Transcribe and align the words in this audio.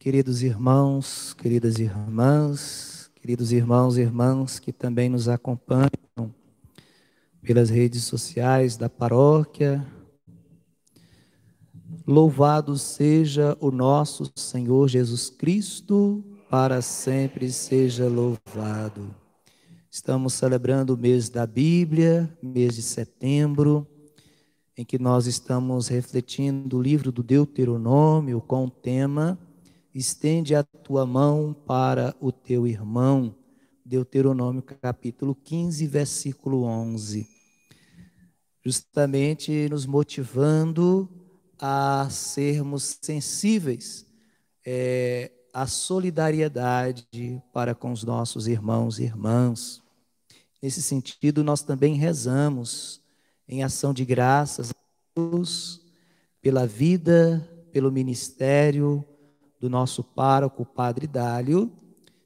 Queridos 0.00 0.44
irmãos, 0.44 1.34
queridas 1.34 1.80
irmãs, 1.80 3.10
queridos 3.16 3.50
irmãos 3.50 3.98
e 3.98 4.02
irmãs 4.02 4.60
que 4.60 4.72
também 4.72 5.08
nos 5.08 5.28
acompanham 5.28 6.32
pelas 7.42 7.68
redes 7.68 8.04
sociais 8.04 8.76
da 8.76 8.88
paróquia, 8.88 9.84
louvado 12.06 12.78
seja 12.78 13.58
o 13.60 13.72
nosso 13.72 14.30
Senhor 14.36 14.86
Jesus 14.86 15.30
Cristo, 15.30 16.24
para 16.48 16.80
sempre 16.80 17.50
seja 17.50 18.06
louvado. 18.06 19.12
Estamos 19.90 20.32
celebrando 20.34 20.94
o 20.94 20.96
mês 20.96 21.28
da 21.28 21.44
Bíblia, 21.44 22.32
mês 22.40 22.76
de 22.76 22.82
setembro, 22.82 23.84
em 24.76 24.84
que 24.84 24.96
nós 24.96 25.26
estamos 25.26 25.88
refletindo 25.88 26.78
o 26.78 26.82
livro 26.82 27.10
do 27.10 27.24
Deuteronômio 27.24 28.40
com 28.40 28.66
o 28.66 28.70
tema 28.70 29.36
Estende 29.98 30.54
a 30.54 30.62
tua 30.62 31.04
mão 31.04 31.52
para 31.52 32.14
o 32.20 32.30
teu 32.30 32.68
irmão. 32.68 33.34
Deuteronômio 33.84 34.62
capítulo 34.62 35.34
15, 35.34 35.84
versículo 35.88 36.62
11. 36.62 37.28
Justamente 38.64 39.68
nos 39.68 39.86
motivando 39.86 41.10
a 41.58 42.06
sermos 42.12 42.96
sensíveis 43.02 44.06
é, 44.64 45.32
à 45.52 45.66
solidariedade 45.66 47.42
para 47.52 47.74
com 47.74 47.90
os 47.90 48.04
nossos 48.04 48.46
irmãos 48.46 49.00
e 49.00 49.02
irmãs. 49.02 49.82
Nesse 50.62 50.80
sentido, 50.80 51.42
nós 51.42 51.62
também 51.62 51.96
rezamos 51.96 53.02
em 53.48 53.64
ação 53.64 53.92
de 53.92 54.04
graças 54.04 54.70
a 54.70 54.74
Deus 55.16 55.84
pela 56.40 56.68
vida, 56.68 57.44
pelo 57.72 57.90
ministério 57.90 59.04
do 59.60 59.68
nosso 59.68 60.04
pároco, 60.04 60.64
Padre 60.64 61.06
Dálio, 61.06 61.72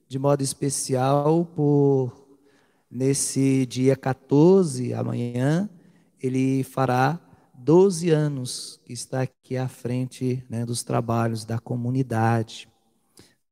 de 0.08 0.18
modo 0.18 0.42
especial 0.42 1.46
por 1.46 2.12
nesse 2.90 3.64
dia 3.64 3.96
14, 3.96 4.92
amanhã, 4.92 5.68
ele 6.20 6.62
fará 6.62 7.18
12 7.54 8.10
anos 8.10 8.80
que 8.84 8.92
está 8.92 9.22
aqui 9.22 9.56
à 9.56 9.66
frente 9.66 10.44
né, 10.50 10.66
dos 10.66 10.82
trabalhos 10.82 11.44
da 11.44 11.58
comunidade. 11.58 12.68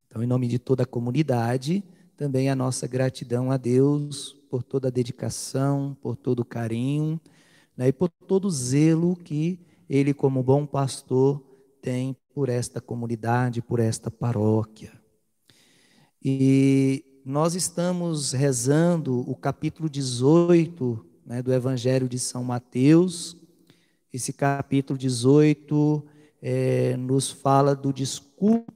Então, 0.07 0.23
em 0.23 0.27
nome 0.27 0.47
de 0.47 0.59
toda 0.59 0.83
a 0.83 0.87
comunidade, 0.87 1.83
também 2.17 2.51
a 2.51 2.57
nossa 2.57 2.87
gratidão 2.87 3.51
a 3.51 3.57
Deus 3.57 4.37
por 4.51 4.63
toda 4.63 4.89
a 4.89 4.91
dedicação, 4.91 5.97
por 6.03 6.17
todo 6.17 6.41
o 6.41 6.45
carinho 6.45 7.19
né, 7.77 7.89
e 7.89 7.93
por 7.93 8.11
todo 8.11 8.45
o 8.47 8.51
zelo 8.51 9.17
que 9.17 9.59
ele, 9.89 10.13
como 10.13 10.43
bom 10.43 10.67
pastor, 10.67 11.43
tem 11.81 12.15
por 12.35 12.49
esta 12.49 12.81
comunidade, 12.81 13.63
por 13.63 13.81
esta 13.81 14.11
paróquia. 14.11 14.93
E 16.23 17.05
nós 17.25 17.55
estamos 17.55 18.33
rezando 18.33 19.21
o 19.31 19.35
capítulo 19.35 19.89
18 19.89 21.05
né, 21.25 21.43
do 21.43 21.53
Evangelho 21.53 22.09
de 22.09 22.19
São 22.19 22.43
Mateus. 22.43 23.37
Esse 24.13 24.33
capítulo 24.33 24.99
18 24.99 26.05
é, 26.43 26.97
nos 26.97 27.31
fala 27.31 27.75
do 27.75 27.93
discurso 27.93 28.67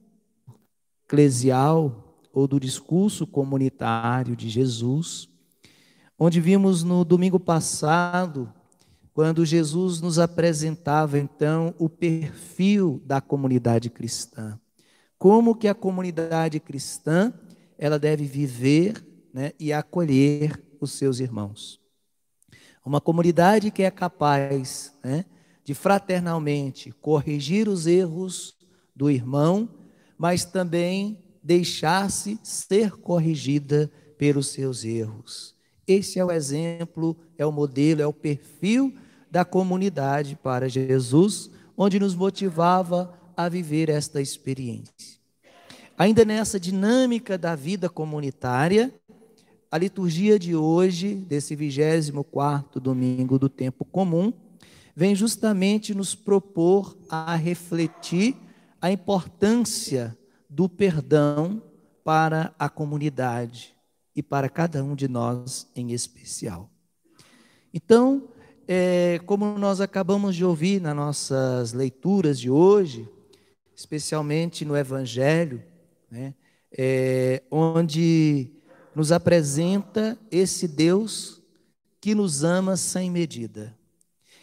eclesial 1.05 2.19
ou 2.33 2.47
do 2.47 2.59
discurso 2.59 3.25
comunitário 3.25 4.35
de 4.35 4.49
Jesus, 4.49 5.29
onde 6.17 6.41
vimos 6.41 6.83
no 6.83 7.05
domingo 7.05 7.39
passado 7.39 8.51
quando 9.15 9.45
Jesus 9.45 10.01
nos 10.01 10.19
apresentava 10.19 11.17
então 11.17 11.73
o 11.79 11.87
perfil 11.87 13.01
da 13.05 13.21
comunidade 13.21 13.89
cristã. 13.89 14.59
Como 15.17 15.55
que 15.55 15.69
a 15.69 15.73
comunidade 15.73 16.59
cristã 16.59 17.33
ela 17.77 17.97
deve 17.97 18.25
viver 18.25 19.07
né, 19.33 19.53
e 19.57 19.71
acolher 19.71 20.61
os 20.81 20.91
seus 20.91 21.21
irmãos. 21.21 21.79
Uma 22.85 22.99
comunidade 22.99 23.71
que 23.71 23.83
é 23.83 23.89
capaz 23.89 24.93
né, 25.01 25.23
de 25.63 25.73
fraternalmente 25.73 26.91
corrigir 26.99 27.69
os 27.69 27.87
erros 27.87 28.57
do 28.93 29.09
irmão, 29.09 29.69
mas 30.17 30.43
também 30.43 31.23
deixar-se 31.41 32.37
ser 32.43 32.91
corrigida 32.97 33.89
pelos 34.17 34.47
seus 34.47 34.83
erros. 34.83 35.55
Esse 35.87 36.19
é 36.19 36.25
o 36.25 36.31
exemplo, 36.31 37.15
é 37.37 37.45
o 37.45 37.51
modelo, 37.51 38.01
é 38.01 38.07
o 38.07 38.11
perfil 38.11 38.93
da 39.35 39.43
comunidade 39.43 40.37
para 40.41 40.69
Jesus, 40.69 41.51
onde 41.75 41.99
nos 41.99 42.15
motivava 42.15 43.13
a 43.35 43.49
viver 43.49 43.89
esta 43.89 44.21
experiência. 44.21 45.19
Ainda 45.97 46.23
nessa 46.23 46.57
dinâmica 46.57 47.37
da 47.37 47.53
vida 47.53 47.89
comunitária, 47.89 48.95
a 49.69 49.77
liturgia 49.77 50.39
de 50.39 50.55
hoje, 50.55 51.15
desse 51.15 51.53
24 51.53 52.79
domingo 52.79 53.37
do 53.37 53.49
tempo 53.49 53.83
comum, 53.83 54.31
vem 54.95 55.13
justamente 55.13 55.93
nos 55.93 56.15
propor 56.15 56.97
a 57.09 57.35
refletir 57.35 58.37
a 58.79 58.89
importância 58.89 60.17
do 60.49 60.69
perdão 60.69 61.61
para 62.05 62.55
a 62.57 62.69
comunidade 62.69 63.75
e 64.15 64.23
para 64.23 64.47
cada 64.47 64.81
um 64.81 64.95
de 64.95 65.09
nós 65.09 65.69
em 65.75 65.91
especial. 65.91 66.69
Então, 67.73 68.29
é, 68.67 69.19
como 69.25 69.57
nós 69.57 69.79
acabamos 69.79 70.35
de 70.35 70.43
ouvir 70.43 70.81
nas 70.81 70.95
nossas 70.95 71.73
leituras 71.73 72.39
de 72.39 72.49
hoje, 72.49 73.07
especialmente 73.75 74.65
no 74.65 74.75
Evangelho, 74.75 75.63
né, 76.09 76.33
é, 76.75 77.43
onde 77.51 78.51
nos 78.95 79.11
apresenta 79.11 80.17
esse 80.31 80.67
Deus 80.67 81.41
que 82.01 82.15
nos 82.15 82.43
ama 82.43 82.77
sem 82.77 83.11
medida 83.11 83.77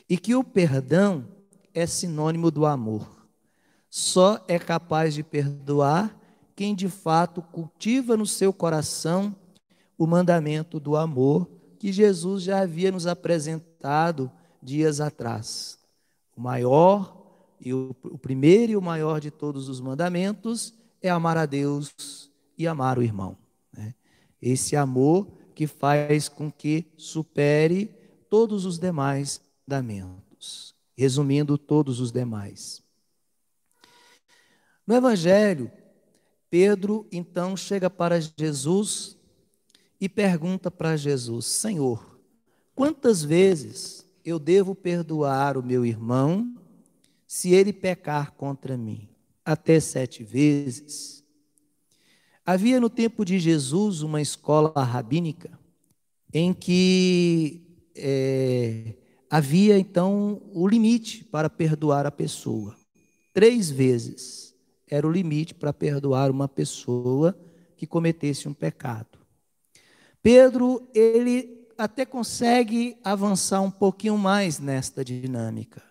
e 0.08 0.16
que 0.16 0.34
o 0.34 0.44
perdão 0.44 1.26
é 1.74 1.86
sinônimo 1.86 2.50
do 2.50 2.66
amor. 2.66 3.26
Só 3.88 4.42
é 4.46 4.58
capaz 4.58 5.14
de 5.14 5.22
perdoar 5.22 6.18
quem 6.54 6.74
de 6.74 6.88
fato 6.88 7.42
cultiva 7.42 8.16
no 8.16 8.26
seu 8.26 8.52
coração 8.52 9.34
o 9.98 10.06
mandamento 10.06 10.78
do 10.78 10.96
amor 10.96 11.48
que 11.78 11.92
Jesus 11.92 12.42
já 12.42 12.60
havia 12.60 12.92
nos 12.92 13.06
apresentado 13.06 13.71
dias 14.62 15.00
atrás. 15.00 15.78
O 16.36 16.40
maior 16.40 17.20
e 17.60 17.72
o, 17.72 17.94
o 18.04 18.18
primeiro 18.18 18.72
e 18.72 18.76
o 18.76 18.82
maior 18.82 19.20
de 19.20 19.30
todos 19.30 19.68
os 19.68 19.80
mandamentos 19.80 20.74
é 21.00 21.10
amar 21.10 21.36
a 21.36 21.46
Deus 21.46 22.30
e 22.56 22.66
amar 22.66 22.98
o 22.98 23.02
irmão. 23.02 23.36
Né? 23.72 23.94
Esse 24.40 24.76
amor 24.76 25.26
que 25.54 25.66
faz 25.66 26.28
com 26.28 26.50
que 26.50 26.86
supere 26.96 27.86
todos 28.28 28.64
os 28.64 28.78
demais 28.78 29.40
mandamentos. 29.66 30.74
Resumindo, 30.96 31.56
todos 31.56 32.00
os 32.00 32.12
demais. 32.12 32.82
No 34.86 34.94
Evangelho, 34.94 35.70
Pedro 36.50 37.06
então 37.10 37.56
chega 37.56 37.88
para 37.88 38.20
Jesus 38.20 39.16
e 40.00 40.08
pergunta 40.08 40.70
para 40.70 40.96
Jesus: 40.96 41.46
Senhor, 41.46 42.11
quantas 42.74 43.22
vezes 43.22 44.06
eu 44.24 44.38
devo 44.38 44.74
perdoar 44.74 45.56
o 45.56 45.62
meu 45.62 45.84
irmão 45.84 46.54
se 47.26 47.52
ele 47.52 47.72
pecar 47.72 48.32
contra 48.32 48.76
mim? 48.76 49.08
Até 49.44 49.80
sete 49.80 50.22
vezes. 50.22 51.24
Havia 52.44 52.80
no 52.80 52.90
tempo 52.90 53.24
de 53.24 53.38
Jesus 53.38 54.02
uma 54.02 54.20
escola 54.20 54.82
rabínica 54.82 55.58
em 56.32 56.52
que 56.52 57.62
é, 57.94 58.94
havia 59.30 59.78
então 59.78 60.42
o 60.52 60.66
limite 60.66 61.24
para 61.24 61.50
perdoar 61.50 62.06
a 62.06 62.10
pessoa. 62.10 62.76
Três 63.32 63.70
vezes 63.70 64.54
era 64.88 65.06
o 65.06 65.10
limite 65.10 65.54
para 65.54 65.72
perdoar 65.72 66.30
uma 66.30 66.48
pessoa 66.48 67.38
que 67.76 67.86
cometesse 67.86 68.48
um 68.48 68.54
pecado. 68.54 69.18
Pedro, 70.22 70.86
ele 70.94 71.61
até 71.82 72.06
consegue 72.06 72.96
avançar 73.02 73.60
um 73.60 73.70
pouquinho 73.70 74.16
mais 74.16 74.60
nesta 74.60 75.04
dinâmica, 75.04 75.82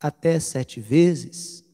até 0.00 0.40
sete 0.40 0.80
vezes. 0.80 1.64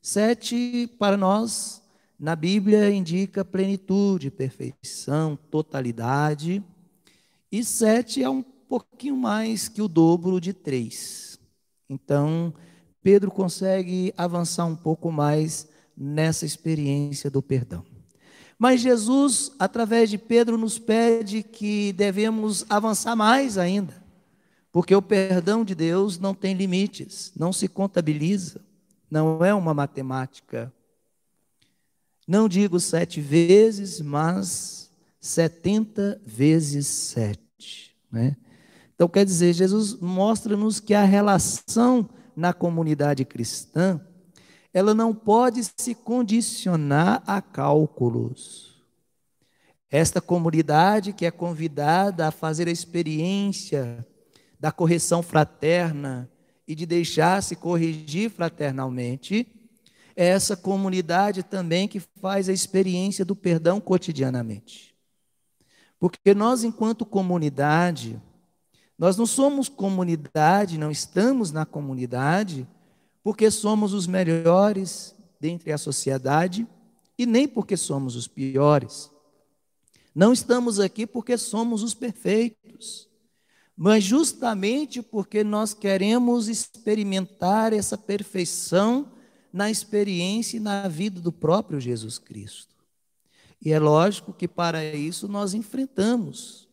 Sete, 0.00 0.90
para 0.98 1.16
nós, 1.16 1.80
na 2.18 2.34
Bíblia, 2.34 2.90
indica 2.90 3.44
plenitude, 3.44 4.28
perfeição, 4.28 5.38
totalidade. 5.52 6.64
E 7.52 7.62
sete 7.62 8.20
é 8.20 8.28
um 8.28 8.42
pouquinho 8.42 9.16
mais 9.16 9.68
que 9.68 9.80
o 9.80 9.86
dobro 9.86 10.40
de 10.40 10.52
três. 10.52 11.38
Então, 11.88 12.52
Pedro 13.04 13.30
consegue 13.30 14.12
avançar 14.16 14.64
um 14.64 14.74
pouco 14.74 15.12
mais 15.12 15.68
nessa 15.96 16.44
experiência 16.44 17.30
do 17.30 17.40
perdão. 17.40 17.91
Mas 18.62 18.80
Jesus, 18.80 19.50
através 19.58 20.08
de 20.08 20.16
Pedro, 20.16 20.56
nos 20.56 20.78
pede 20.78 21.42
que 21.42 21.92
devemos 21.94 22.64
avançar 22.70 23.16
mais 23.16 23.58
ainda, 23.58 24.00
porque 24.70 24.94
o 24.94 25.02
perdão 25.02 25.64
de 25.64 25.74
Deus 25.74 26.16
não 26.16 26.32
tem 26.32 26.54
limites, 26.54 27.32
não 27.34 27.52
se 27.52 27.66
contabiliza, 27.66 28.60
não 29.10 29.44
é 29.44 29.52
uma 29.52 29.74
matemática. 29.74 30.72
Não 32.24 32.48
digo 32.48 32.78
sete 32.78 33.20
vezes, 33.20 34.00
mas 34.00 34.92
setenta 35.20 36.22
vezes 36.24 36.86
sete. 36.86 37.96
Né? 38.12 38.36
Então, 38.94 39.08
quer 39.08 39.24
dizer, 39.24 39.54
Jesus 39.54 39.98
mostra-nos 39.98 40.78
que 40.78 40.94
a 40.94 41.02
relação 41.02 42.08
na 42.36 42.52
comunidade 42.52 43.24
cristã, 43.24 44.00
ela 44.72 44.94
não 44.94 45.14
pode 45.14 45.62
se 45.76 45.94
condicionar 45.94 47.22
a 47.26 47.40
cálculos. 47.42 48.82
Esta 49.90 50.20
comunidade 50.20 51.12
que 51.12 51.26
é 51.26 51.30
convidada 51.30 52.28
a 52.28 52.30
fazer 52.30 52.66
a 52.66 52.72
experiência 52.72 54.06
da 54.58 54.72
correção 54.72 55.22
fraterna 55.22 56.30
e 56.66 56.74
de 56.74 56.86
deixar-se 56.86 57.54
corrigir 57.56 58.30
fraternalmente, 58.30 59.46
é 60.16 60.28
essa 60.28 60.56
comunidade 60.56 61.42
também 61.42 61.88
que 61.88 62.00
faz 62.20 62.48
a 62.48 62.52
experiência 62.52 63.24
do 63.24 63.36
perdão 63.36 63.80
cotidianamente. 63.80 64.94
Porque 65.98 66.34
nós, 66.34 66.64
enquanto 66.64 67.04
comunidade, 67.04 68.20
nós 68.98 69.16
não 69.16 69.26
somos 69.26 69.68
comunidade, 69.68 70.78
não 70.78 70.90
estamos 70.90 71.52
na 71.52 71.66
comunidade, 71.66 72.66
porque 73.22 73.50
somos 73.50 73.92
os 73.92 74.06
melhores 74.06 75.14
dentre 75.40 75.72
a 75.72 75.78
sociedade 75.78 76.66
e 77.16 77.26
nem 77.26 77.46
porque 77.46 77.76
somos 77.76 78.16
os 78.16 78.26
piores. 78.26 79.10
Não 80.14 80.32
estamos 80.32 80.78
aqui 80.78 81.06
porque 81.06 81.38
somos 81.38 81.82
os 81.82 81.94
perfeitos, 81.94 83.08
mas 83.76 84.04
justamente 84.04 85.00
porque 85.02 85.42
nós 85.42 85.72
queremos 85.72 86.48
experimentar 86.48 87.72
essa 87.72 87.96
perfeição 87.96 89.10
na 89.52 89.70
experiência 89.70 90.56
e 90.56 90.60
na 90.60 90.88
vida 90.88 91.20
do 91.20 91.32
próprio 91.32 91.80
Jesus 91.80 92.18
Cristo. 92.18 92.74
E 93.60 93.70
é 93.72 93.78
lógico 93.78 94.32
que 94.32 94.48
para 94.48 94.84
isso 94.84 95.28
nós 95.28 95.54
enfrentamos 95.54 96.68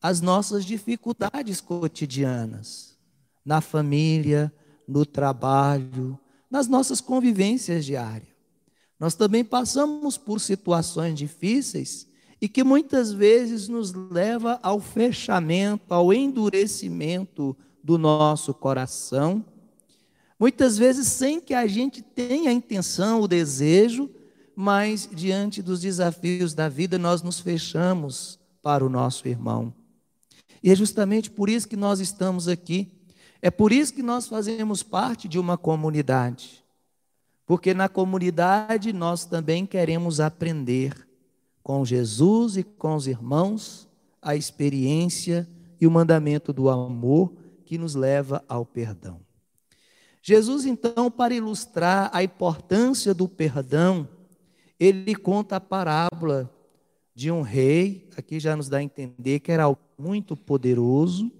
as 0.00 0.20
nossas 0.20 0.64
dificuldades 0.64 1.60
cotidianas, 1.60 2.98
na 3.44 3.60
família, 3.60 4.52
no 4.86 5.04
trabalho, 5.06 6.18
nas 6.50 6.68
nossas 6.68 7.00
convivências 7.00 7.84
diárias. 7.84 8.28
Nós 8.98 9.14
também 9.14 9.44
passamos 9.44 10.16
por 10.16 10.40
situações 10.40 11.18
difíceis 11.18 12.06
e 12.40 12.48
que 12.48 12.62
muitas 12.62 13.12
vezes 13.12 13.68
nos 13.68 13.92
leva 13.92 14.58
ao 14.62 14.80
fechamento, 14.80 15.92
ao 15.92 16.12
endurecimento 16.12 17.56
do 17.82 17.98
nosso 17.98 18.54
coração 18.54 19.44
Muitas 20.42 20.76
vezes 20.76 21.06
sem 21.06 21.40
que 21.40 21.54
a 21.54 21.68
gente 21.68 22.02
tenha 22.02 22.50
a 22.50 22.52
intenção, 22.52 23.20
o 23.20 23.28
desejo, 23.28 24.10
mas 24.56 25.08
diante 25.14 25.62
dos 25.62 25.80
desafios 25.80 26.52
da 26.52 26.68
vida 26.68 26.98
nós 26.98 27.22
nos 27.22 27.38
fechamos 27.38 28.40
para 28.60 28.84
o 28.84 28.88
nosso 28.88 29.28
irmão. 29.28 29.72
E 30.60 30.72
é 30.72 30.74
justamente 30.74 31.30
por 31.30 31.48
isso 31.48 31.68
que 31.68 31.76
nós 31.76 32.00
estamos 32.00 32.48
aqui. 32.48 32.90
É 33.42 33.50
por 33.50 33.72
isso 33.72 33.92
que 33.92 34.04
nós 34.04 34.28
fazemos 34.28 34.84
parte 34.84 35.26
de 35.26 35.36
uma 35.36 35.58
comunidade. 35.58 36.64
Porque 37.44 37.74
na 37.74 37.88
comunidade 37.88 38.92
nós 38.92 39.24
também 39.24 39.66
queremos 39.66 40.20
aprender 40.20 40.94
com 41.60 41.84
Jesus 41.84 42.56
e 42.56 42.62
com 42.62 42.94
os 42.94 43.08
irmãos 43.08 43.88
a 44.22 44.36
experiência 44.36 45.48
e 45.80 45.86
o 45.88 45.90
mandamento 45.90 46.52
do 46.52 46.68
amor 46.68 47.32
que 47.64 47.76
nos 47.76 47.96
leva 47.96 48.44
ao 48.48 48.64
perdão. 48.64 49.20
Jesus, 50.22 50.64
então, 50.64 51.10
para 51.10 51.34
ilustrar 51.34 52.08
a 52.12 52.22
importância 52.22 53.12
do 53.12 53.28
perdão, 53.28 54.08
ele 54.78 55.16
conta 55.16 55.56
a 55.56 55.60
parábola 55.60 56.48
de 57.12 57.28
um 57.28 57.42
rei, 57.42 58.08
aqui 58.16 58.38
já 58.38 58.54
nos 58.54 58.68
dá 58.68 58.78
a 58.78 58.82
entender 58.82 59.40
que 59.40 59.50
era 59.50 59.64
muito 59.98 60.36
poderoso, 60.36 61.30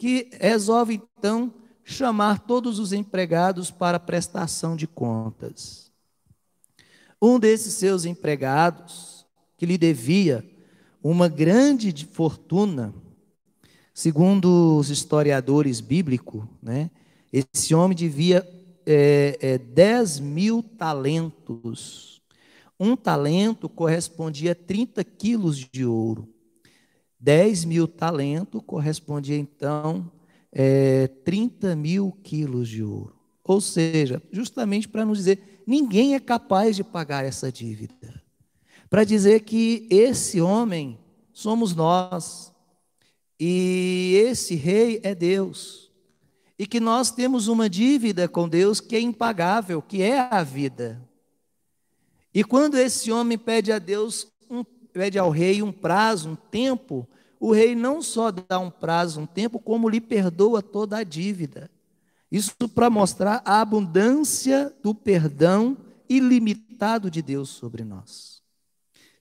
que 0.00 0.30
resolve 0.40 0.98
então 1.18 1.52
chamar 1.84 2.38
todos 2.38 2.78
os 2.78 2.90
empregados 2.90 3.70
para 3.70 4.00
prestação 4.00 4.74
de 4.74 4.86
contas. 4.86 5.92
Um 7.20 7.38
desses 7.38 7.74
seus 7.74 8.06
empregados, 8.06 9.26
que 9.58 9.66
lhe 9.66 9.76
devia 9.76 10.42
uma 11.02 11.28
grande 11.28 12.06
fortuna, 12.06 12.94
segundo 13.92 14.78
os 14.78 14.88
historiadores 14.88 15.82
bíblicos, 15.82 16.44
né, 16.62 16.90
esse 17.30 17.74
homem 17.74 17.94
devia 17.94 18.48
é, 18.86 19.36
é, 19.38 19.58
10 19.58 20.18
mil 20.20 20.62
talentos. 20.62 22.22
Um 22.78 22.96
talento 22.96 23.68
correspondia 23.68 24.52
a 24.52 24.54
30 24.54 25.04
quilos 25.04 25.58
de 25.58 25.84
ouro. 25.84 26.26
10 27.20 27.64
mil 27.66 27.86
talentos 27.86 28.62
correspondia, 28.66 29.36
então, 29.36 30.10
é, 30.50 31.06
30 31.06 31.76
mil 31.76 32.12
quilos 32.22 32.68
de 32.68 32.82
ouro. 32.82 33.14
Ou 33.44 33.60
seja, 33.60 34.22
justamente 34.32 34.88
para 34.88 35.04
nos 35.04 35.18
dizer, 35.18 35.62
ninguém 35.66 36.14
é 36.14 36.20
capaz 36.20 36.76
de 36.76 36.82
pagar 36.82 37.24
essa 37.24 37.52
dívida. 37.52 38.22
Para 38.88 39.04
dizer 39.04 39.40
que 39.40 39.86
esse 39.90 40.40
homem 40.40 40.98
somos 41.32 41.74
nós. 41.74 42.52
E 43.38 44.22
esse 44.26 44.54
rei 44.54 45.00
é 45.02 45.14
Deus 45.14 45.90
e 46.60 46.66
que 46.66 46.78
nós 46.78 47.10
temos 47.10 47.48
uma 47.48 47.70
dívida 47.70 48.28
com 48.28 48.46
Deus 48.46 48.82
que 48.82 48.94
é 48.94 49.00
impagável, 49.00 49.80
que 49.80 50.02
é 50.02 50.18
a 50.18 50.42
vida. 50.42 51.00
E 52.34 52.44
quando 52.44 52.76
esse 52.76 53.10
homem 53.10 53.38
pede 53.38 53.72
a 53.72 53.78
Deus, 53.78 54.28
pede 54.92 55.18
ao 55.18 55.30
rei 55.30 55.62
um 55.62 55.72
prazo, 55.72 56.30
um 56.30 56.36
tempo, 56.36 57.08
o 57.38 57.52
rei 57.52 57.74
não 57.74 58.02
só 58.02 58.30
dá 58.30 58.58
um 58.58 58.70
prazo, 58.70 59.20
um 59.20 59.26
tempo, 59.26 59.58
como 59.58 59.88
lhe 59.88 60.00
perdoa 60.00 60.62
toda 60.62 60.98
a 60.98 61.04
dívida. 61.04 61.70
Isso 62.30 62.54
para 62.74 62.90
mostrar 62.90 63.42
a 63.44 63.60
abundância 63.60 64.72
do 64.82 64.94
perdão 64.94 65.76
ilimitado 66.08 67.10
de 67.10 67.22
Deus 67.22 67.48
sobre 67.48 67.84
nós. 67.84 68.42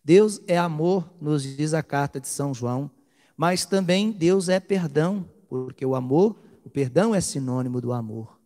Deus 0.04 0.42
é 0.48 0.58
amor, 0.58 1.10
nos 1.22 1.44
diz 1.44 1.74
a 1.74 1.82
carta 1.82 2.20
de 2.20 2.28
São 2.28 2.54
João, 2.54 2.90
mas 3.38 3.66
também 3.66 4.12
Deus 4.12 4.50
é 4.50 4.60
perdão, 4.60 5.28
porque 5.48 5.86
o 5.86 5.96
amor 5.96 6.36
o 6.64 6.70
perdão 6.70 7.16
é 7.16 7.22
sinônimo 7.22 7.82
do 7.82 7.92
amor. 7.92 8.40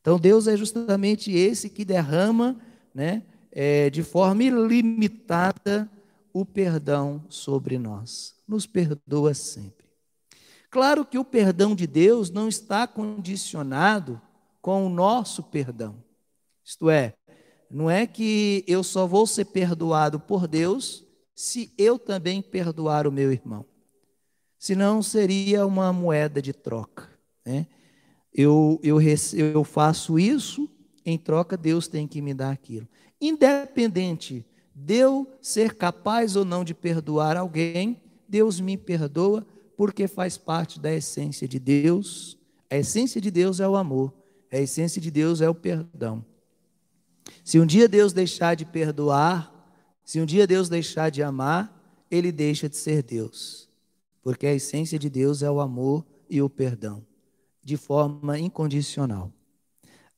Então 0.00 0.18
Deus 0.18 0.46
é 0.46 0.56
justamente 0.56 1.32
esse 1.32 1.70
que 1.70 1.84
derrama, 1.84 2.60
né, 2.94 3.22
é, 3.50 3.88
de 3.88 4.02
forma 4.02 4.42
ilimitada 4.44 5.90
o 6.32 6.44
perdão 6.44 7.24
sobre 7.28 7.78
nós. 7.78 8.34
Nos 8.46 8.66
perdoa 8.66 9.34
sempre. 9.34 9.86
Claro 10.70 11.04
que 11.04 11.18
o 11.18 11.24
perdão 11.24 11.74
de 11.74 11.86
Deus 11.86 12.30
não 12.30 12.48
está 12.48 12.86
condicionado 12.86 14.20
com 14.62 14.86
o 14.86 14.88
nosso 14.88 15.42
perdão. 15.42 16.02
Isto 16.64 16.88
é, 16.88 17.14
não 17.70 17.90
é 17.90 18.06
que 18.06 18.64
eu 18.66 18.82
só 18.82 19.06
vou 19.06 19.26
ser 19.26 19.46
perdoado 19.46 20.20
por 20.20 20.46
Deus 20.46 21.04
se 21.34 21.72
eu 21.78 21.98
também 21.98 22.42
perdoar 22.42 23.06
o 23.06 23.12
meu 23.12 23.32
irmão. 23.32 23.64
Senão 24.58 25.02
seria 25.02 25.66
uma 25.66 25.92
moeda 25.92 26.42
de 26.42 26.52
troca. 26.52 27.08
Né? 27.44 27.66
Eu, 28.32 28.78
eu, 28.82 28.98
eu 29.00 29.64
faço 29.64 30.18
isso, 30.18 30.68
em 31.04 31.16
troca, 31.16 31.56
Deus 31.56 31.88
tem 31.88 32.06
que 32.06 32.20
me 32.20 32.34
dar 32.34 32.50
aquilo. 32.50 32.86
Independente 33.20 34.44
de 34.84 34.96
eu 34.96 35.30
ser 35.42 35.74
capaz 35.74 36.36
ou 36.36 36.44
não 36.44 36.64
de 36.64 36.74
perdoar 36.74 37.36
alguém, 37.36 38.00
Deus 38.28 38.60
me 38.60 38.76
perdoa 38.76 39.46
porque 39.76 40.08
faz 40.08 40.38
parte 40.38 40.80
da 40.80 40.92
essência 40.92 41.46
de 41.46 41.58
Deus. 41.58 42.38
A 42.70 42.76
essência 42.76 43.20
de 43.20 43.30
Deus 43.30 43.60
é 43.60 43.68
o 43.68 43.76
amor, 43.76 44.12
a 44.50 44.56
essência 44.56 45.00
de 45.00 45.10
Deus 45.10 45.40
é 45.40 45.48
o 45.48 45.54
perdão. 45.54 46.24
Se 47.44 47.60
um 47.60 47.66
dia 47.66 47.88
Deus 47.88 48.12
deixar 48.12 48.54
de 48.54 48.64
perdoar, 48.64 49.52
se 50.04 50.20
um 50.20 50.26
dia 50.26 50.46
Deus 50.46 50.68
deixar 50.68 51.10
de 51.10 51.22
amar, 51.22 51.76
ele 52.10 52.32
deixa 52.32 52.68
de 52.68 52.76
ser 52.76 53.02
Deus, 53.02 53.68
porque 54.22 54.46
a 54.46 54.54
essência 54.54 54.98
de 54.98 55.10
Deus 55.10 55.42
é 55.42 55.50
o 55.50 55.60
amor 55.60 56.04
e 56.28 56.40
o 56.40 56.48
perdão 56.48 57.04
de 57.62 57.76
forma 57.76 58.38
incondicional. 58.38 59.30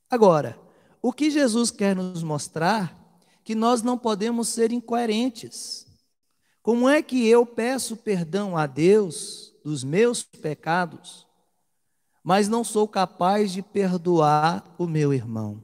Agora, 0.09 0.57
o 1.01 1.11
que 1.11 1.29
Jesus 1.29 1.69
quer 1.69 1.95
nos 1.95 2.23
mostrar 2.23 3.02
que 3.43 3.55
nós 3.55 3.81
não 3.81 3.97
podemos 3.97 4.47
ser 4.49 4.71
incoerentes. 4.71 5.85
Como 6.61 6.87
é 6.87 7.01
que 7.01 7.27
eu 7.27 7.45
peço 7.45 7.97
perdão 7.97 8.57
a 8.57 8.65
Deus 8.65 9.53
dos 9.63 9.83
meus 9.83 10.23
pecados, 10.23 11.27
mas 12.23 12.47
não 12.47 12.63
sou 12.63 12.87
capaz 12.87 13.51
de 13.51 13.61
perdoar 13.61 14.63
o 14.77 14.87
meu 14.87 15.13
irmão? 15.13 15.61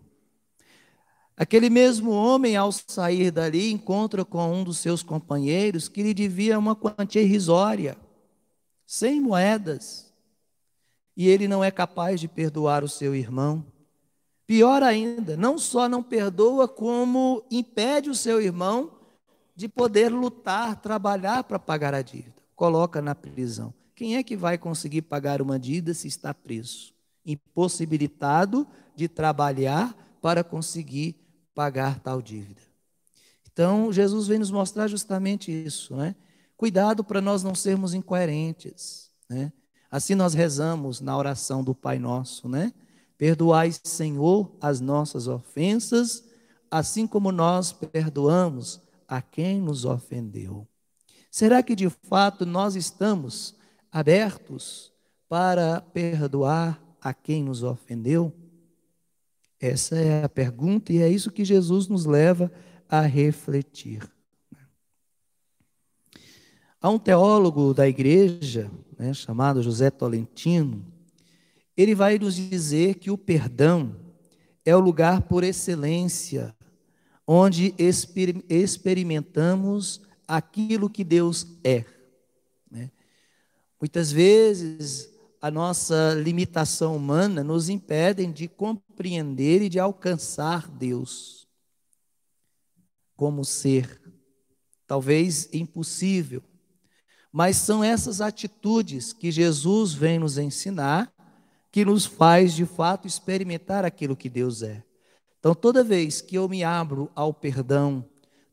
Aquele 1.38 1.70
mesmo 1.70 2.12
homem, 2.12 2.58
ao 2.58 2.72
sair 2.72 3.32
dali, 3.32 3.72
encontra 3.72 4.26
com 4.26 4.52
um 4.52 4.64
dos 4.64 4.78
seus 4.78 5.02
companheiros 5.02 5.88
que 5.88 6.04
lhe 6.04 6.14
devia 6.14 6.60
uma 6.60 6.76
quantia 6.76 7.22
irrisória, 7.22 7.98
sem 8.86 9.22
moedas 9.22 10.10
e 11.20 11.28
ele 11.28 11.50
não 11.50 11.62
é 11.62 11.70
capaz 11.70 12.18
de 12.22 12.30
perdoar 12.30 12.82
o 12.82 12.88
seu 12.88 13.14
irmão. 13.14 13.66
Pior 14.50 14.82
ainda, 14.82 15.38
não 15.38 15.60
só 15.60 15.88
não 15.88 16.02
perdoa, 16.02 16.68
como 16.68 17.46
impede 17.52 18.10
o 18.10 18.16
seu 18.16 18.42
irmão 18.42 18.94
de 19.56 19.70
poder 19.70 20.12
lutar, 20.12 20.76
trabalhar 20.82 21.44
para 21.44 21.60
pagar 21.60 21.94
a 21.94 22.02
dívida. 22.02 22.42
Coloca 22.56 23.00
na 23.00 23.14
prisão. 23.14 23.72
Quem 23.94 24.18
é 24.18 24.24
que 24.24 24.36
vai 24.36 24.58
conseguir 24.58 25.04
pagar 25.04 25.40
uma 25.40 25.60
dívida 25.60 25.94
se 25.94 26.08
está 26.08 26.34
preso? 26.34 26.96
Impossibilitado 27.24 28.66
de 28.96 29.08
trabalhar 29.08 29.96
para 30.20 30.44
conseguir 30.44 31.16
pagar 31.54 32.00
tal 32.00 32.20
dívida. 32.20 32.64
Então, 33.52 33.94
Jesus 33.94 34.26
vem 34.26 34.40
nos 34.40 34.50
mostrar 34.50 34.88
justamente 34.88 35.52
isso, 35.52 35.96
né? 35.96 36.16
Cuidado 36.58 37.04
para 37.04 37.22
nós 37.22 37.44
não 37.44 37.54
sermos 37.54 37.94
incoerentes, 37.94 39.12
né? 39.30 39.54
Assim 39.92 40.16
nós 40.16 40.34
rezamos 40.34 41.02
na 41.02 41.16
oração 41.16 41.64
do 41.64 41.76
Pai 41.76 42.00
Nosso, 42.00 42.50
né? 42.50 42.74
Perdoai, 43.20 43.70
Senhor, 43.84 44.50
as 44.62 44.80
nossas 44.80 45.28
ofensas, 45.28 46.24
assim 46.72 47.06
como 47.06 47.34
nós 47.34 47.74
perdoamos 47.74 48.82
a 49.06 49.22
quem 49.22 49.60
nos 49.60 49.84
ofendeu. 49.84 50.66
Será 51.30 51.62
que 51.62 51.76
de 51.76 51.90
fato 51.90 52.46
nós 52.46 52.78
estamos 52.78 53.58
abertos 53.92 54.94
para 55.28 55.82
perdoar 55.82 56.82
a 57.02 57.14
quem 57.14 57.44
nos 57.44 57.62
ofendeu? 57.62 58.34
Essa 59.60 59.98
é 59.98 60.24
a 60.24 60.30
pergunta 60.30 60.94
e 60.94 61.00
é 61.02 61.10
isso 61.10 61.30
que 61.30 61.44
Jesus 61.44 61.90
nos 61.90 62.06
leva 62.06 62.50
a 62.88 63.02
refletir. 63.02 64.10
Há 66.82 66.90
um 66.90 66.98
teólogo 66.98 67.74
da 67.74 67.86
igreja, 67.86 68.72
né, 68.98 69.14
chamado 69.14 69.62
José 69.62 69.92
Tolentino, 69.92 70.99
ele 71.82 71.96
vai 71.96 72.20
nos 72.20 72.36
dizer 72.36 72.96
que 72.96 73.10
o 73.10 73.18
perdão 73.18 73.96
é 74.66 74.76
o 74.76 74.82
lugar 74.82 75.22
por 75.22 75.46
excelência 75.46 76.54
onde 77.26 77.74
exper 77.78 78.44
experimentamos 78.50 80.02
aquilo 80.28 80.90
que 80.90 81.06
Deus 81.06 81.48
é. 81.64 81.86
Né? 82.70 82.92
Muitas 83.80 84.12
vezes 84.12 85.10
a 85.42 85.50
nossa 85.50 86.16
limitação 86.16 86.98
humana 86.98 87.46
nos 87.46 87.70
impede 87.70 88.28
de 88.28 88.50
compreender 88.50 89.62
e 89.62 89.70
de 89.70 89.80
alcançar 89.80 90.68
Deus 90.68 91.48
como 93.16 93.46
ser. 93.46 94.02
Talvez 94.86 95.48
impossível. 95.54 96.44
Mas 97.32 97.56
são 97.56 97.82
essas 97.82 98.20
atitudes 98.20 99.14
que 99.14 99.32
Jesus 99.32 99.94
vem 99.94 100.20
nos 100.20 100.38
ensinar 100.38 101.14
que 101.72 101.86
nos 101.86 102.06
faz 102.06 102.54
de 102.54 102.66
fato 102.66 103.08
experimentar 103.08 103.86
aquilo 103.86 104.16
que 104.16 104.30
Deus 104.30 104.64
é. 104.64 104.84
Então, 105.40 105.54
toda 105.54 105.84
vez 105.84 106.22
que 106.22 106.38
eu 106.38 106.50
me 106.50 106.64
abro 106.64 107.10
ao 107.16 107.34
perdão, 107.34 108.04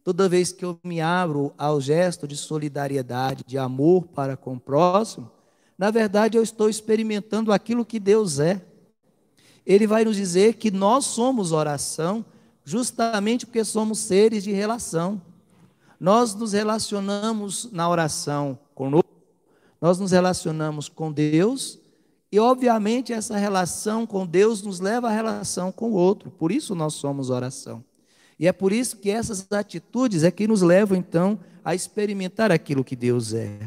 toda 0.05 0.29
vez 0.29 0.53
que 0.53 0.65
eu 0.65 0.79
me 0.85 1.01
abro 1.01 1.53
ao 1.59 1.81
gesto 1.81 2.29
de 2.29 2.37
solidariedade, 2.37 3.43
de 3.45 3.59
amor 3.59 4.07
para 4.07 4.37
com 4.37 4.55
o 4.55 4.61
próximo, 4.61 5.31
na 5.77 5.91
verdade 5.91 6.39
eu 6.39 6.43
estou 6.43 6.69
experimentando 6.69 7.53
aquilo 7.53 7.85
que 7.85 7.99
Deus 7.99 8.39
é. 8.39 8.65
Ele 9.67 9.87
vai 9.87 10.05
nos 10.05 10.17
dizer 10.17 10.55
que 10.55 10.71
nós 10.71 11.07
somos 11.07 11.51
oração, 11.51 12.25
justamente 12.65 13.47
porque 13.47 13.65
somos 13.65 13.99
seres 13.99 14.45
de 14.45 14.53
relação. 14.53 15.21
Nós 15.99 16.35
nos 16.35 16.53
relacionamos 16.53 17.69
na 17.73 17.89
oração 17.89 18.59
conosco, 18.75 19.11
nós 19.81 19.99
nos 19.99 20.13
relacionamos 20.13 20.89
com 20.89 21.11
Deus, 21.11 21.81
e 22.37 22.39
obviamente 22.39 23.15
essa 23.15 23.39
relação 23.39 24.07
com 24.07 24.27
Deus 24.27 24.61
nos 24.61 24.79
leva 24.79 25.09
à 25.09 25.11
relação 25.11 25.73
com 25.73 25.93
o 25.93 25.95
outro, 25.95 26.31
por 26.31 26.53
isso 26.53 26.75
nós 26.75 26.93
somos 26.93 27.31
oração. 27.31 27.83
E 28.39 28.47
é 28.47 28.53
por 28.53 28.75
isso 28.75 28.99
que 28.99 29.11
essas 29.11 29.51
atitudes 29.51 30.23
é 30.23 30.31
que 30.31 30.47
nos 30.47 30.61
levam 30.61 30.99
então 30.99 31.41
a 31.65 31.75
experimentar 31.75 32.53
aquilo 32.53 32.85
que 32.85 32.95
Deus 32.95 33.33
é. 33.33 33.59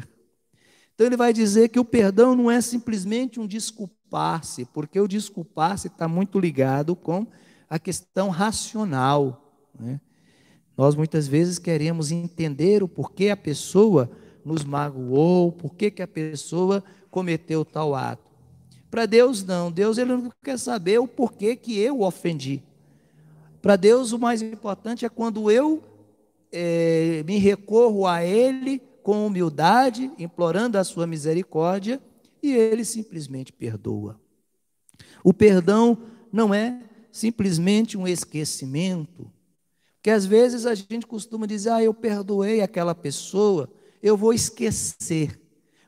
Então 0.94 1.04
ele 1.04 1.16
vai 1.16 1.32
dizer 1.32 1.70
que 1.70 1.80
o 1.80 1.84
perdão 1.84 2.36
não 2.36 2.48
é 2.48 2.60
simplesmente 2.60 3.40
um 3.40 3.46
desculpar-se, 3.48 4.64
porque 4.66 5.00
o 5.00 5.08
desculpar-se 5.08 5.88
está 5.88 6.06
muito 6.06 6.38
ligado 6.38 6.94
com 6.94 7.26
a 7.68 7.76
questão 7.76 8.28
racional. 8.28 9.52
Né? 9.76 10.00
Nós 10.76 10.94
muitas 10.94 11.26
vezes 11.26 11.58
queremos 11.58 12.12
entender 12.12 12.84
o 12.84 12.88
porquê 12.88 13.30
a 13.30 13.36
pessoa 13.36 14.08
nos 14.44 14.62
magoou, 14.62 15.50
porquê 15.50 15.90
que 15.90 16.02
a 16.02 16.06
pessoa 16.06 16.84
cometeu 17.10 17.64
tal 17.64 17.96
ato. 17.96 18.29
Para 18.90 19.06
Deus 19.06 19.44
não, 19.44 19.70
Deus 19.70 19.98
ele 19.98 20.12
não 20.12 20.32
quer 20.42 20.58
saber 20.58 20.98
o 20.98 21.06
porquê 21.06 21.54
que 21.54 21.78
eu 21.78 22.02
ofendi. 22.02 22.62
Para 23.62 23.76
Deus 23.76 24.12
o 24.12 24.18
mais 24.18 24.42
importante 24.42 25.04
é 25.04 25.08
quando 25.08 25.50
eu 25.50 25.82
é, 26.50 27.22
me 27.26 27.38
recorro 27.38 28.06
a 28.06 28.24
Ele 28.24 28.80
com 29.02 29.26
humildade, 29.26 30.10
implorando 30.18 30.76
a 30.76 30.84
sua 30.84 31.06
misericórdia, 31.06 32.00
e 32.42 32.52
ele 32.52 32.84
simplesmente 32.84 33.52
perdoa. 33.52 34.20
O 35.22 35.32
perdão 35.32 35.98
não 36.32 36.54
é 36.54 36.82
simplesmente 37.12 37.96
um 37.96 38.06
esquecimento, 38.06 39.30
que 40.02 40.10
às 40.10 40.24
vezes 40.24 40.64
a 40.64 40.74
gente 40.74 41.06
costuma 41.06 41.46
dizer, 41.46 41.70
ah, 41.70 41.82
eu 41.82 41.92
perdoei 41.92 42.62
aquela 42.62 42.94
pessoa, 42.94 43.70
eu 44.02 44.16
vou 44.16 44.32
esquecer. 44.32 45.38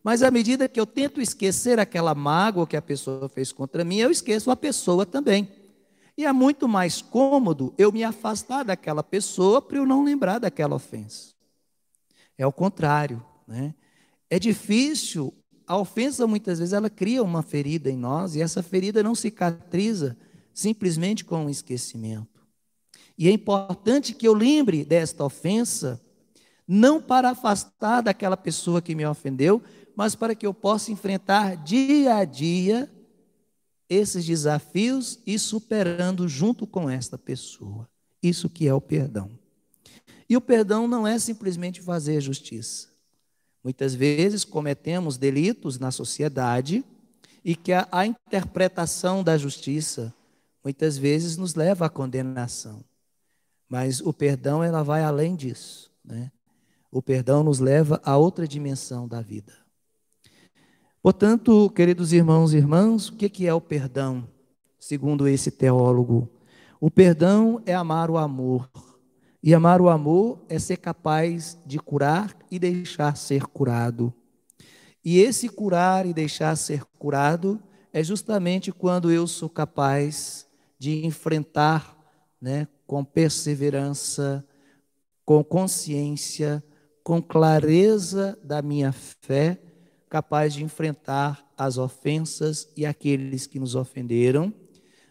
Mas 0.03 0.23
à 0.23 0.31
medida 0.31 0.69
que 0.69 0.81
eu 0.81 0.87
tento 0.87 1.21
esquecer 1.21 1.79
aquela 1.79 2.15
mágoa 2.15 2.67
que 2.67 2.77
a 2.77 2.83
pessoa 2.83 3.29
fez 3.29 3.53
contra 3.53 3.85
mim, 3.85 3.99
eu 3.99 4.11
esqueço 4.11 4.51
a 4.51 4.57
pessoa 4.57 5.07
também. 5.07 5.49
E 6.17 6.27
é 6.27 6.33
muito 6.33 6.69
mais 6.69 7.01
cômodo 7.01 7.73
eu 7.79 7.93
me 7.93 8.05
afastar 8.05 8.65
daquela 8.65 9.03
pessoa 9.03 9.63
para 9.63 9.79
eu 9.79 9.87
não 9.87 10.05
lembrar 10.05 10.39
daquela 10.39 10.75
ofensa. 10.75 11.35
É 12.37 12.47
o 12.47 12.53
contrário, 12.53 13.25
né? 13.47 13.75
É 14.29 14.39
difícil, 14.39 15.33
a 15.67 15.77
ofensa 15.77 16.27
muitas 16.27 16.59
vezes 16.59 16.73
ela 16.73 16.91
cria 16.91 17.23
uma 17.23 17.43
ferida 17.43 17.91
em 17.91 17.97
nós 17.97 18.35
e 18.35 18.43
essa 18.43 18.63
ferida 18.63 19.03
não 19.03 19.15
cicatriza 19.15 20.17
simplesmente 20.53 21.25
com 21.25 21.47
o 21.47 21.51
esquecimento. 21.51 22.43
E 23.17 23.29
é 23.29 23.31
importante 23.31 24.15
que 24.15 24.27
eu 24.27 24.35
lembre 24.35 24.85
desta 24.85 25.25
ofensa, 25.25 26.01
não 26.67 27.01
para 27.01 27.31
afastar 27.31 28.01
daquela 28.01 28.37
pessoa 28.37 28.81
que 28.81 28.95
me 28.95 29.07
ofendeu, 29.07 29.63
mas 29.97 30.15
para 30.15 30.35
que 30.35 30.47
eu 30.47 30.55
possa 30.55 30.91
enfrentar 30.91 31.57
dia 31.57 32.17
a 32.17 32.25
dia 32.25 32.91
esses 33.89 34.25
desafios 34.25 35.21
e 35.27 35.39
superando 35.39 36.27
junto 36.27 36.67
com 36.67 36.89
esta 36.89 37.19
pessoa. 37.19 37.89
Isso 38.23 38.49
que 38.49 38.67
é 38.67 38.75
o 38.75 38.81
perdão. 38.81 39.31
E 40.29 40.37
o 40.37 40.41
perdão 40.41 40.89
não 40.89 41.07
é 41.07 41.19
simplesmente 41.19 41.81
fazer 41.81 42.21
justiça. 42.21 42.89
Muitas 43.63 43.95
vezes 43.95 44.45
cometemos 44.45 45.19
delitos 45.19 45.79
na 45.79 45.91
sociedade 45.91 46.85
e 47.45 47.55
que 47.55 47.73
a, 47.73 47.87
a 47.93 48.07
interpretação 48.07 49.23
da 49.23 49.37
justiça 49.37 50.15
muitas 50.65 50.97
vezes 50.97 51.37
nos 51.37 51.55
leva 51.55 51.87
à 51.87 51.91
condenação. 51.91 52.83
Mas 53.69 54.01
o 54.01 54.13
perdão 54.13 54.63
ela 54.63 54.83
vai 54.83 55.03
além 55.03 55.35
disso, 55.35 55.91
né? 56.05 56.31
O 56.91 57.01
perdão 57.01 57.43
nos 57.43 57.59
leva 57.59 58.01
a 58.05 58.17
outra 58.19 58.47
dimensão 58.47 59.09
da 59.09 59.23
vida. 59.23 59.62
Portanto, 61.03 61.69
queridos 61.71 62.13
irmãos 62.13 62.55
e 62.55 62.59
irmãs, 62.59 63.09
o 63.09 63.17
que 63.17 63.45
é 63.45 63.53
o 63.53 63.61
perdão, 63.61 64.25
segundo 64.79 65.27
esse 65.27 65.51
teólogo? 65.51 66.31
O 66.81 66.89
perdão 66.89 67.61
é 67.67 67.75
amar 67.75 68.09
o 68.09 68.17
amor. 68.17 68.71
E 69.43 69.53
amar 69.53 69.81
o 69.81 69.89
amor 69.89 70.39
é 70.49 70.61
ser 70.61 70.77
capaz 70.77 71.59
de 71.67 71.77
curar 71.81 72.37
e 72.49 72.57
deixar 72.57 73.17
ser 73.17 73.47
curado. 73.47 74.15
E 75.05 75.19
esse 75.19 75.49
curar 75.49 76.07
e 76.07 76.15
deixar 76.15 76.55
ser 76.55 76.85
curado 76.97 77.61
é 77.93 78.05
justamente 78.05 78.71
quando 78.71 79.11
eu 79.11 79.27
sou 79.27 79.49
capaz 79.49 80.47
de 80.79 81.05
enfrentar, 81.05 81.99
né, 82.41 82.69
com 82.87 83.05
perseverança, 83.05 84.47
com 85.25 85.43
consciência, 85.43 86.63
com 87.03 87.21
clareza 87.21 88.39
da 88.45 88.63
minha 88.63 88.93
fé, 88.93 89.61
capaz 90.13 90.53
de 90.53 90.63
enfrentar 90.63 91.43
as 91.57 91.79
ofensas 91.79 92.69
e 92.77 92.85
aqueles 92.85 93.47
que 93.47 93.59
nos 93.59 93.75
ofenderam, 93.75 94.53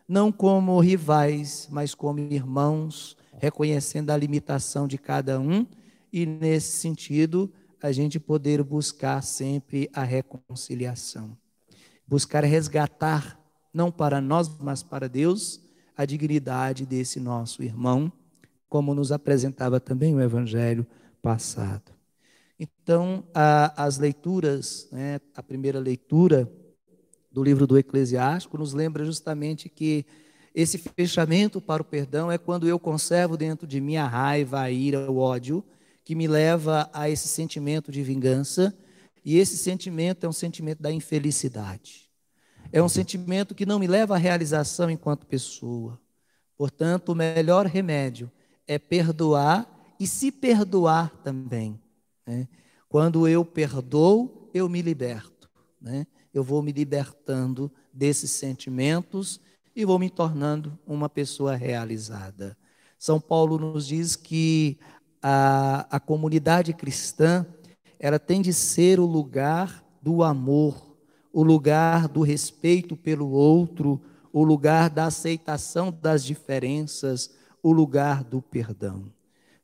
não 0.08 0.31
como 0.31 0.79
rivais, 0.79 1.67
mas 1.72 1.96
como 1.96 2.20
irmãos 2.20 3.17
reconhecendo 3.39 4.12
a 4.12 4.17
limitação 4.17 4.88
de 4.88 5.00
cada 5.00 5.39
um 5.39 5.65
e, 6.13 6.24
nesse 6.27 6.77
sentido, 6.77 7.51
a 7.81 7.91
gente 7.91 8.20
poder 8.20 8.62
buscar 8.62 9.24
sempre 9.24 9.89
a 9.91 10.03
reconciliação. 10.03 11.36
Buscar 12.08 12.43
resgatar, 12.43 13.39
não 13.74 13.91
para 13.91 14.22
nós, 14.22 14.55
mas 14.60 14.84
para 14.84 15.10
Deus, 15.10 15.62
a 15.98 16.05
dignidade 16.05 16.86
desse 16.86 17.20
nosso 17.20 17.63
irmão, 17.63 18.13
como 18.70 18.93
nos 18.93 19.12
apresentava 19.12 19.79
também 19.79 20.13
o 20.13 20.22
Evangelho 20.22 20.86
passado. 21.24 22.00
Então, 22.63 23.24
a, 23.34 23.86
as 23.86 23.98
leituras, 23.98 24.88
né, 24.91 25.20
a 25.36 25.41
primeira 25.41 25.80
leitura 25.80 26.48
do 27.32 27.44
livro 27.44 27.65
do 27.65 27.75
Eclesiástico, 27.75 28.56
nos 28.56 28.72
lembra 28.72 29.03
justamente 29.03 29.68
que 29.68 30.06
esse 30.53 30.77
fechamento 30.77 31.60
para 31.60 31.82
o 31.82 31.86
perdão 31.86 32.32
é 32.32 32.38
quando 32.38 32.68
eu 32.68 32.77
conservo 32.77 33.36
dentro 33.36 33.65
de 33.65 33.82
mim 33.82 33.96
a 33.96 34.06
raiva, 34.08 34.62
a 34.62 34.70
ira, 34.70 35.10
o 35.10 35.18
ódio, 35.18 35.65
que 36.03 36.13
me 36.13 36.27
leva 36.27 36.88
a 36.94 37.10
esse 37.10 37.27
sentimento 37.27 37.91
de 37.91 38.03
vingança, 38.03 38.77
e 39.25 39.39
esse 39.39 39.58
sentimento 39.58 40.27
é 40.27 40.30
um 40.30 40.34
sentimento 40.34 40.84
da 40.84 40.91
infelicidade. 40.91 42.12
É 42.72 42.80
um 42.80 42.89
sentimento 42.89 43.56
que 43.56 43.65
não 43.65 43.80
me 43.80 43.88
leva 43.88 44.13
à 44.13 44.20
realização 44.20 44.88
enquanto 44.91 45.25
pessoa. 45.25 46.00
Portanto, 46.56 47.10
o 47.10 47.15
melhor 47.15 47.65
remédio 47.65 48.32
é 48.68 48.77
perdoar 48.77 49.68
e 50.00 50.06
se 50.06 50.32
perdoar 50.32 51.10
também. 51.24 51.81
Né? 52.25 52.48
Quando 52.88 53.28
eu 53.28 53.46
perdoo, 53.46 54.50
eu 54.54 54.68
me 54.68 54.82
liberto. 54.82 55.50
Né? 55.80 56.06
Eu 56.34 56.44
vou 56.44 56.62
me 56.62 56.72
libertando 56.72 57.72
desses 57.94 58.32
sentimentos 58.32 59.40
e 59.75 59.86
vou 59.86 59.98
me 59.98 60.10
tornando 60.10 60.78
uma 60.86 61.10
pessoa 61.10 61.56
realizada. 61.56 62.58
São 62.98 63.20
Paulo 63.20 63.58
nos 63.58 63.88
diz 63.88 64.16
que 64.16 64.78
a, 65.22 65.88
a 65.96 66.00
comunidade 66.00 66.74
cristã 66.74 67.46
ela 68.00 68.20
tem 68.20 68.42
de 68.42 68.54
ser 68.54 69.00
o 69.00 69.06
lugar 69.06 69.84
do 70.01 70.24
amor, 70.24 70.96
o 71.32 71.44
lugar 71.44 72.08
do 72.08 72.22
respeito 72.22 72.98
pelo 72.98 73.30
outro, 73.30 74.01
o 74.34 74.44
lugar 74.44 74.90
da 74.90 75.06
aceitação 75.06 75.92
das 75.92 76.24
diferenças, 76.24 77.32
o 77.62 77.72
lugar 77.72 78.24
do 78.24 78.42
perdão. 78.42 79.12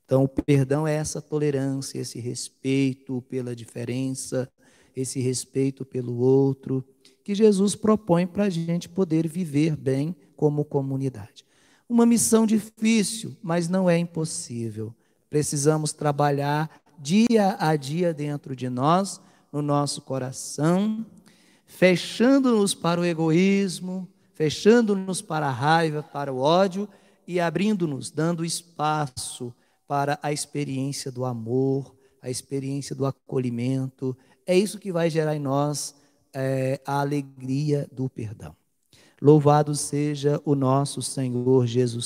Então, 0.07 0.23
o 0.23 0.27
perdão 0.29 0.87
é 0.87 0.93
essa 0.93 1.21
tolerância, 1.21 1.99
esse 1.99 2.17
respeito 2.17 3.21
pela 3.23 3.53
diferença, 3.53 4.49
esse 4.95 5.19
respeito 5.19 5.83
pelo 5.83 6.19
outro, 6.19 6.81
que 7.25 7.35
Jesus 7.35 7.75
propõe 7.75 8.25
para 8.25 8.45
a 8.45 8.49
gente 8.49 8.87
poder 8.87 9.27
viver 9.27 9.75
bem 9.75 10.15
como 10.37 10.63
comunidade. 10.63 11.45
Uma 11.89 12.05
missão 12.05 12.45
difícil, 12.45 13.35
mas 13.43 13.67
não 13.67 13.89
é 13.89 13.97
impossível. 13.97 14.95
Precisamos 15.29 15.91
trabalhar 15.91 16.71
dia 16.97 17.57
a 17.59 17.75
dia 17.75 18.13
dentro 18.13 18.55
de 18.55 18.69
nós, 18.69 19.19
no 19.51 19.61
nosso 19.61 20.01
coração, 20.01 21.05
fechando-nos 21.65 22.73
para 22.73 23.01
o 23.01 23.05
egoísmo, 23.05 24.07
fechando-nos 24.35 25.21
para 25.21 25.47
a 25.47 25.51
raiva, 25.51 26.01
para 26.01 26.31
o 26.31 26.39
ódio 26.39 26.87
e 27.27 27.41
abrindo-nos, 27.41 28.09
dando 28.09 28.45
espaço 28.45 29.53
para 29.87 30.19
a 30.21 30.31
experiência 30.31 31.11
do 31.11 31.23
amor, 31.23 31.95
a 32.21 32.29
experiência 32.29 32.95
do 32.95 33.05
acolhimento. 33.05 34.17
É 34.45 34.57
isso 34.57 34.79
que 34.79 34.91
vai 34.91 35.09
gerar 35.09 35.35
em 35.35 35.39
nós 35.39 35.95
é, 36.33 36.79
a 36.85 36.99
alegria 36.99 37.87
do 37.91 38.09
perdão. 38.09 38.55
Louvado 39.21 39.73
seja 39.73 40.39
o 40.45 40.53
nosso 40.53 41.01
Senhor 41.01 41.65
Jesus 41.65 41.95